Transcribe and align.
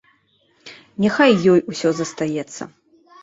Няхай 1.03 1.33
ёй 1.53 1.61
усё 1.73 1.89
застаецца. 1.99 2.61